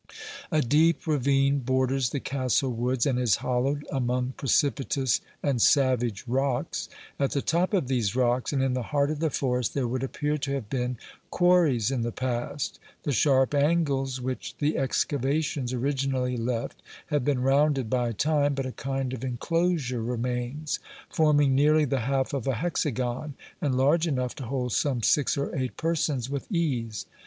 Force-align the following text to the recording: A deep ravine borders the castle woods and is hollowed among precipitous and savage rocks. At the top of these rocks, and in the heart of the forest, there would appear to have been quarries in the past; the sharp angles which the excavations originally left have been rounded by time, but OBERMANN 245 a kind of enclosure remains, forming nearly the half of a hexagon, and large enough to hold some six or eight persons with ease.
A 0.51 0.61
deep 0.63 1.05
ravine 1.05 1.59
borders 1.59 2.09
the 2.09 2.19
castle 2.19 2.71
woods 2.71 3.05
and 3.05 3.19
is 3.19 3.35
hollowed 3.35 3.85
among 3.91 4.33
precipitous 4.35 5.21
and 5.43 5.61
savage 5.61 6.23
rocks. 6.25 6.89
At 7.19 7.33
the 7.33 7.41
top 7.43 7.71
of 7.71 7.87
these 7.87 8.15
rocks, 8.15 8.51
and 8.51 8.63
in 8.63 8.73
the 8.73 8.81
heart 8.89 9.11
of 9.11 9.19
the 9.19 9.29
forest, 9.29 9.75
there 9.75 9.87
would 9.87 10.01
appear 10.01 10.39
to 10.39 10.53
have 10.53 10.71
been 10.71 10.97
quarries 11.29 11.91
in 11.91 12.01
the 12.01 12.11
past; 12.11 12.79
the 13.03 13.11
sharp 13.11 13.53
angles 13.53 14.19
which 14.19 14.57
the 14.57 14.75
excavations 14.75 15.71
originally 15.71 16.35
left 16.35 16.81
have 17.11 17.23
been 17.23 17.43
rounded 17.43 17.87
by 17.87 18.11
time, 18.11 18.55
but 18.55 18.65
OBERMANN 18.65 18.73
245 18.73 18.73
a 18.73 18.97
kind 19.03 19.13
of 19.13 19.23
enclosure 19.23 20.01
remains, 20.01 20.79
forming 21.11 21.53
nearly 21.53 21.85
the 21.85 21.99
half 21.99 22.33
of 22.33 22.47
a 22.47 22.55
hexagon, 22.55 23.35
and 23.61 23.77
large 23.77 24.07
enough 24.07 24.33
to 24.33 24.47
hold 24.47 24.73
some 24.73 25.03
six 25.03 25.37
or 25.37 25.55
eight 25.55 25.77
persons 25.77 26.27
with 26.27 26.51
ease. 26.51 27.05